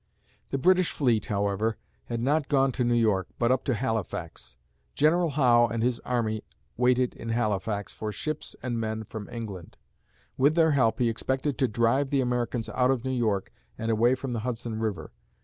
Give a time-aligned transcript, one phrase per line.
[0.49, 4.57] The British fleet, however, had not gone to New York, but up to Halifax.
[4.95, 6.43] General Howe and his army
[6.75, 9.77] waited in Halifax for ships and men from England.
[10.37, 14.15] With their help, he expected to drive the Americans out of New York and away
[14.15, 15.11] from the Hudson River.